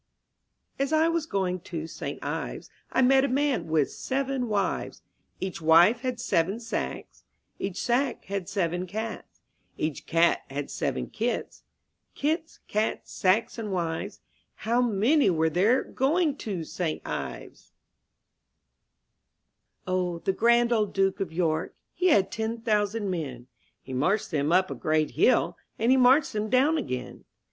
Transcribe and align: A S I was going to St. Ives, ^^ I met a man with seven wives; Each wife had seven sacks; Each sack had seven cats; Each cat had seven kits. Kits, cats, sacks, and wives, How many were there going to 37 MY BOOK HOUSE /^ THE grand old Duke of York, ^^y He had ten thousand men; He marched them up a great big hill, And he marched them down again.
A 0.79 0.81
S 0.81 0.91
I 0.93 1.09
was 1.09 1.27
going 1.27 1.59
to 1.59 1.85
St. 1.85 2.17
Ives, 2.25 2.69
^^ 2.69 2.71
I 2.91 3.03
met 3.03 3.23
a 3.23 3.27
man 3.27 3.67
with 3.67 3.91
seven 3.91 4.47
wives; 4.47 5.03
Each 5.39 5.61
wife 5.61 5.99
had 5.99 6.19
seven 6.19 6.59
sacks; 6.59 7.23
Each 7.59 7.79
sack 7.79 8.25
had 8.25 8.49
seven 8.49 8.87
cats; 8.87 9.41
Each 9.77 10.07
cat 10.07 10.39
had 10.49 10.71
seven 10.71 11.11
kits. 11.11 11.61
Kits, 12.15 12.61
cats, 12.67 13.11
sacks, 13.11 13.59
and 13.59 13.71
wives, 13.71 14.21
How 14.55 14.81
many 14.81 15.29
were 15.29 15.51
there 15.51 15.83
going 15.83 16.35
to 16.37 16.63
37 16.65 17.01
MY 17.03 17.03
BOOK 17.03 17.43
HOUSE 17.45 17.71
/^ 20.21 20.23
THE 20.25 20.33
grand 20.33 20.73
old 20.73 20.93
Duke 20.93 21.19
of 21.19 21.31
York, 21.31 21.73
^^y 21.73 21.75
He 21.93 22.07
had 22.07 22.31
ten 22.31 22.59
thousand 22.61 23.11
men; 23.11 23.45
He 23.83 23.93
marched 23.93 24.31
them 24.31 24.51
up 24.51 24.71
a 24.71 24.73
great 24.73 25.09
big 25.09 25.15
hill, 25.17 25.57
And 25.77 25.91
he 25.91 25.97
marched 25.97 26.33
them 26.33 26.49
down 26.49 26.79
again. 26.79 27.23